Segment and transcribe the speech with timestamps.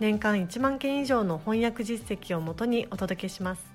[0.00, 3.66] 年間1万件以上の翻訳実績をもとにお届けします。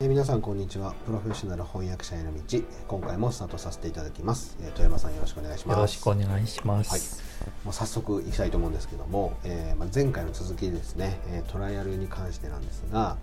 [0.00, 0.92] えー皆さんこんにちは。
[1.06, 2.58] プロフェッショナル翻訳者への道。
[2.88, 5.76] 今回もスタートさせていただきます、えー富山さんよろしくお願いします。
[5.76, 7.22] よろしくお願いします。
[7.64, 13.16] もう早速いきたいと思うんですけども、えーまあ、前回の続きですね、えートライアルに関してなんですが、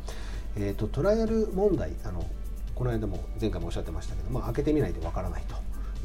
[0.56, 2.26] えー、とトライアル問題あの
[2.76, 5.56] この間も前回もおっしゃってましたけど、まあ、開けてみないとわからないと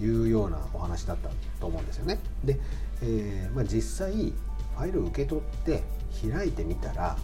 [0.01, 1.29] いうようなお話だった
[1.61, 2.19] と思うんですよね。
[2.45, 2.59] で、
[3.03, 5.83] えーまあ、実際ファイルを受け取って
[6.29, 7.17] 開いてみたら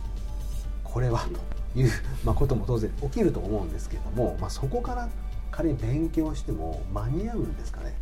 [0.84, 1.20] これは
[1.74, 1.90] という、
[2.24, 5.08] まあ、ことも当然起きると思うんですけども、まあ、そこから
[5.50, 7.94] 仮に勉強しても間に合うんですかね？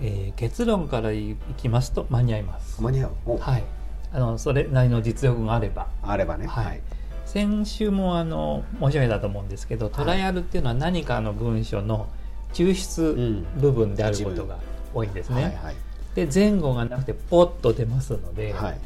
[0.00, 2.80] えー結論からいきますと間に合います。
[2.80, 3.10] 間に合う。
[3.26, 3.64] おはい。
[4.12, 5.88] あのそれなりの実力があれば。
[6.02, 6.46] あればね。
[6.46, 6.80] はい。
[7.26, 12.08] 先週もあの申し上げたと思うんですけど、トライアルっていうのは何かの文章の
[12.52, 14.58] 抽出部分であることが
[14.94, 15.42] 多いんですね。
[15.42, 15.76] はいはい。
[16.14, 18.80] で前後がなくてポッと出ますので、はい。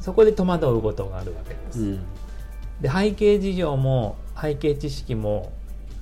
[0.00, 1.80] そこで戸惑うことがあるわけです。
[1.80, 2.00] うん。
[2.80, 5.52] で背景事情も背景知識も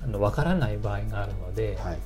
[0.03, 1.97] あの分からない場合があるので、はい。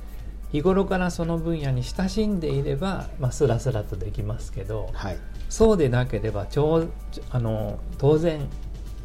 [0.52, 5.18] 日頃からその分野に親しんでいれば、まあ、スラスラとできますけどはい。
[5.48, 6.86] そうでなければ超
[7.30, 8.48] あの当然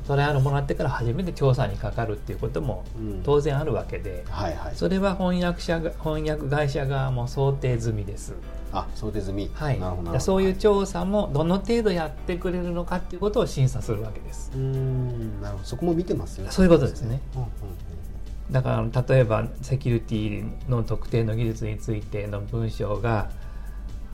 [0.09, 3.21] トライアルもらってから初めて調査にかかるっていうこともうん。
[3.23, 4.75] 当然あるわけではいはい。
[4.75, 8.33] それは翻訳者が翻訳会社側も想定済みです、
[8.73, 9.51] あ想定済み。
[9.53, 14.51] はい、なるほどそういうは調査もどの程度やってくれるのかっていうことを審査するわけです。
[14.55, 15.67] うーんなるほど。
[15.67, 17.21] そこも見てますよそういうことですね。
[17.35, 17.53] うんうんうん。
[18.51, 23.29] だから例えばセキュリティの特定の技術についての文章があ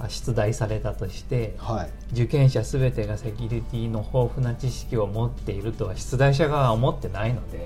[0.10, 1.90] 出題されたとしてはい。
[2.14, 7.66] 受験者全てがセキュリティの豊富な知識を持っているとは出題者側は思ってないので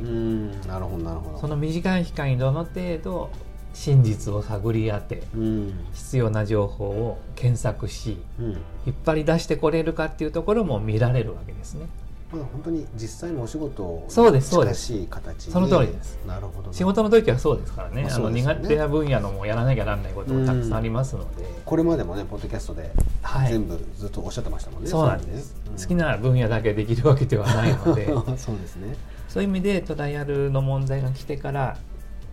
[0.68, 1.40] なるほどなるほど。
[1.40, 3.30] その短い期間にどの程度
[3.74, 5.74] 真実を探り当てうん。
[5.94, 8.46] 必要な情報を検索しうん。
[8.86, 11.88] 引っ張り出してこれるかっていうところも見られるわけですね
[12.32, 16.20] まだ本当に実際のお仕事そうですそうでその通りです。
[16.28, 22.92] なるほど仕事の時はそうですからね,、まああの苦手な分野のもやらなきゃならないこともたくさんありますので、これまでもねポッドキャストで
[23.24, 23.52] はい。
[23.52, 24.90] 全部ずっとおっしゃってましたもんね。
[24.90, 28.06] そうなんです、れね好きな分野だけできるわけではないので。
[28.06, 28.96] う んそうですね。
[29.28, 31.78] そういう意味でトライアルの問題が来てから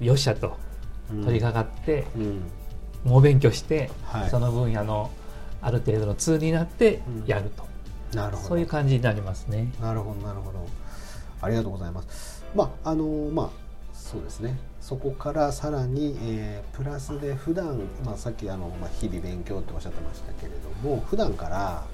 [0.01, 0.57] よっしゃと
[1.11, 1.25] うん。
[1.25, 2.43] 取り掛かって、うん。
[3.05, 4.31] 猛勉強して、はい。
[4.31, 5.11] その分野の
[5.63, 7.65] ある程度の通になってやると、
[8.15, 8.49] なるほど。
[8.49, 9.73] そういう感じになりますね。
[9.81, 10.67] なるほどなるほど。
[11.43, 12.45] ありがとうございます。
[12.55, 13.51] まああのまあ
[13.93, 14.59] そうですね。
[14.81, 21.85] そこからさらに、えープラスで普段まあさっきあの、まあ、日々勉強っておっしゃってましたけれども普段から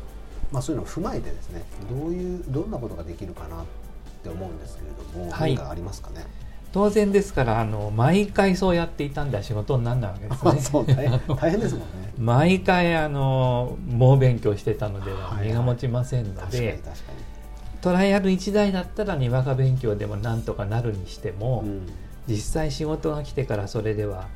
[0.51, 3.65] まあそういうのを踏まえてですねどういうどんなことができるかなっ
[4.22, 5.55] て思うんですけれども、はい。
[5.55, 6.27] 何かありますかね？
[6.72, 10.60] 当然ですからあの毎回そうやっていたんでは仕事にならないわけですね。
[10.60, 12.12] そう大変ですもんね。
[12.19, 16.93] 毎回あの猛勉強してたのでははい身が持ちませんの確かにで、確か
[17.81, 21.87] トライアル1台だったらにわか勉強でもなんとかなるにしても、に、うん。
[22.28, 24.28] 実際仕事が来てからそれでは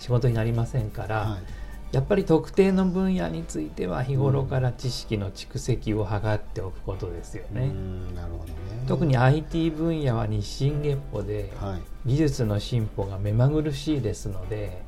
[0.00, 1.63] 仕事になりませんから、はい
[1.94, 7.66] やっぱり特定の分野については日頃から知識の蓄積を図っておくことですよね。
[7.66, 8.54] うんなるほどね。
[8.88, 11.82] 特に IT 分野は日進月歩ではい。
[12.04, 14.82] 技術の進歩が目まぐるしいですので、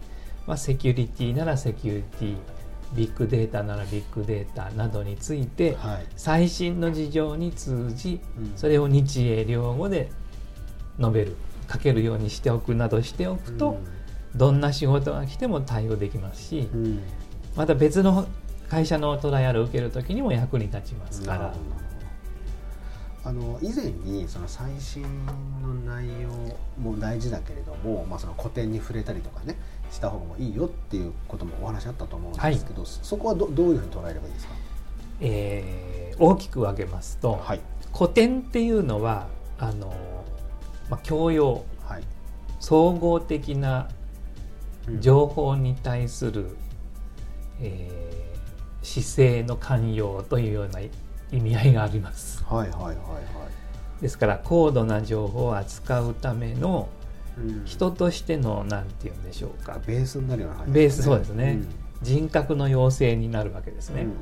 [0.48, 2.36] まあ、セキュリティならセキュリティ
[2.94, 6.06] ビッグデータならビッグデータなどについてはい。
[6.16, 8.52] 最新の事情に通じうん。
[8.56, 10.10] それを日英両語で
[10.98, 11.36] 述べる
[11.72, 13.78] 書けるようにしておくなどしておくと
[14.36, 17.02] どんな仕事が来ても対応できますしうんうん
[17.56, 18.26] また別の
[18.68, 21.54] 会社のトライアルを受ける時にも役に立ちますから。
[23.24, 25.02] あの以前にその最新
[25.60, 26.28] の内容
[26.80, 29.56] も大事だけれども、まあ、その古典に触れたりとかね
[29.90, 34.54] した方がもいいよっていうこともお話あったと思うんですけど、そこはどどういうふうに捉えればいいですか？
[35.20, 37.60] えー大きく分けますと、はい。
[37.92, 39.26] 古典っていうのは
[39.58, 39.92] あの、
[40.88, 41.64] まあ、教養。
[41.84, 42.04] はい。
[42.60, 44.05] 総合的なうん
[45.00, 46.56] 情報に対する、
[47.60, 48.16] えー
[48.86, 50.90] 姿勢の寛容というような意
[51.32, 52.44] 味合いがあります。
[52.44, 52.94] はいはいはいは
[53.98, 54.02] い。
[54.02, 56.88] ですから高度な情報を扱うための
[57.36, 57.64] うん。
[57.66, 59.80] 人としての何て言うんでしょうか。
[59.84, 61.58] ベースになるような感じベースそうですね。
[62.00, 64.02] 人格の養成になるわけですね。
[64.02, 64.12] うんう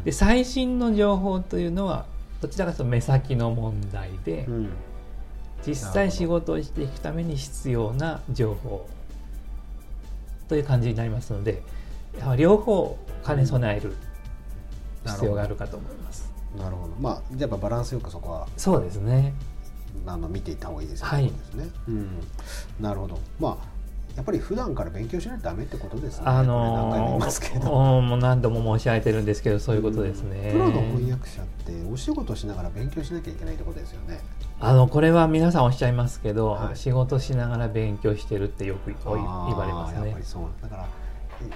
[0.00, 2.06] んで最新の情報というのは
[2.40, 4.68] どちらかというと目先の問題で、うんうん。
[5.66, 8.88] 実際仕事をしていくために必要な情報
[10.48, 11.62] という感じになりますので
[12.18, 13.94] やはり両方兼ね備える
[15.06, 16.32] 必要があるかと思います。
[16.56, 16.94] なるほど。
[17.00, 19.34] まあじゃあやっぱバランスよくそこはそうですね。
[20.06, 21.24] あの見ていった方がいいですよはい。
[21.24, 21.32] ね。
[21.88, 22.20] うん、
[22.80, 23.18] なるほど。
[23.38, 23.73] まあ
[24.16, 26.22] やっぱり普段から勉強しないとダメってことですね。
[26.26, 27.66] あこれ何回も言のいますけど。
[27.66, 30.50] ーもう何度も申し上げてるんですけどそういうことですね。
[30.52, 34.20] プロの翻訳者ってお仕事しながら勉強しなきゃいけないってことですよね。
[34.60, 40.24] あのこれは皆さんおっしゃいますけど、はい仕事しながら勉強してるってよく言われますねやっぱり。
[40.24, 40.86] そうだからい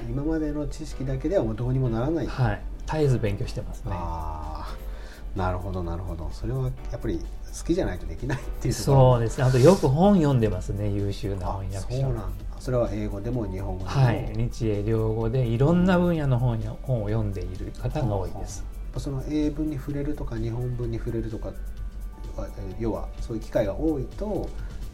[0.08, 2.26] 今までの知識だけではもうどうにもならない。
[2.26, 3.92] はい、絶えず勉強してますね。
[3.94, 4.87] ああ
[5.38, 6.28] なるほどなるほど。
[6.32, 8.74] それはやっぱり好きじゃないとできないっていう。
[8.74, 9.44] そうですね。
[9.44, 10.88] あとよく本読んでますね。
[10.88, 12.44] 優秀なあ翻訳者そうなんだ。
[12.58, 13.90] それは英語でも日本語でも。
[13.90, 18.64] はい、日英両語でいろんな分野の本や本を読んでいる方が多いです。
[18.96, 21.52] その英文に触れるとか日本文に触れるとか
[22.80, 24.48] 要はそういう機会が多いと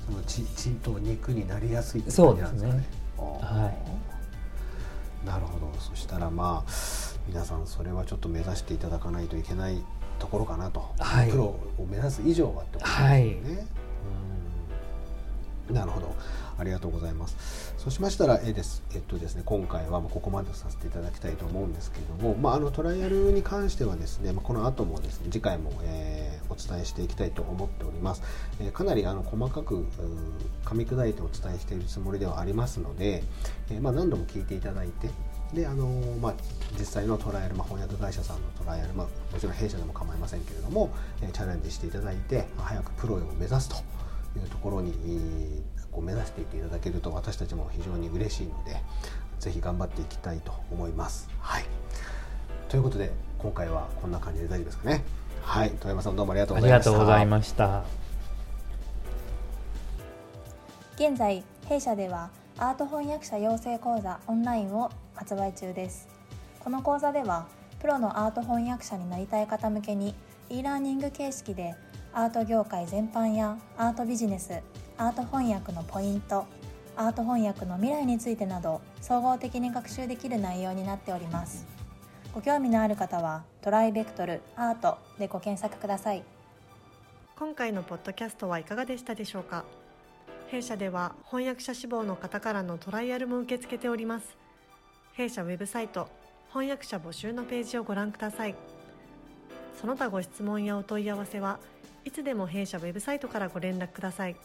[0.05, 2.85] その血血と肉になりやすいって感じなんですかね。
[3.17, 6.70] あーはいなるほどそしたらまあ
[7.26, 9.82] 皆さんそれはちょっと目指していただかないといけない
[10.19, 11.31] ところかなと、はい。
[11.31, 13.08] プロを目指す以上はってことですよ
[13.56, 13.66] ね。
[15.69, 15.75] うん。
[15.75, 16.14] なるほど。
[16.56, 17.75] ありがとうございます。
[17.78, 18.82] そうしましたらえです。
[18.94, 28.22] えっとですね今回はまあここまでとさせていただきたいと思うんですけれどもまああのトライアルに関してはですねまあこの後もですね次回も、えーお伝えしていきたいと思っております、
[28.61, 29.87] えーかなりあの細かく
[30.64, 33.25] 噛み砕いてお伝えしているつもりではありますので、
[33.70, 35.08] えーまあ何度も聞いていただいて
[35.54, 36.34] であのーまあ、
[36.78, 40.90] 実際のトライアル、まあ、翻訳会社さんのトライアル、まあ、もちろん弊社でも構いませんけれども、
[41.22, 43.76] えーチャレンジしていただいて早くプロを目指すと
[44.36, 48.76] いうところにえーこう目指していっていただけると私たちも非常に嬉しいので
[49.38, 51.28] ぜひ頑張っていきたいと思います。
[51.38, 51.64] はい、
[52.68, 55.04] ということで今回はこんな感じで大丈夫ですかね。
[55.42, 56.90] はい、遠山さんどうもありがとうあございました。
[56.90, 57.84] りがとうございました。
[60.96, 66.08] 現在弊社ではアート翻訳者養成講座オンラインを発売中です。
[66.60, 67.46] この講座では
[67.80, 70.14] プロのアート翻訳者になりたい方向けに
[70.48, 71.74] e ラーニング形式で
[72.12, 74.60] アート業界全般やアートビジネス
[74.96, 76.46] アート翻訳のポイント
[76.96, 81.66] アート翻訳の未来についてなど総合的に学習できる内容になっております。
[82.32, 86.22] ご興味のある方はトライベクトルアートでご検索ください。
[87.36, 89.64] 今回のポッドキャストはいかがでしたでしょうか？
[90.54, 94.36] 弊社では翻訳者志望の方からのトライアルも受け付けております。
[95.14, 96.08] 弊社ウェブサイト
[96.50, 98.54] 翻訳者募集のページをご覧ください。
[99.80, 101.58] その他ご質問やお問い合わせは
[102.04, 104.36] いつでも弊社ウェブサイトからご連絡ください。